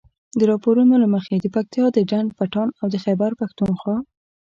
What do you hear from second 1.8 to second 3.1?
د ډنډ پټان او د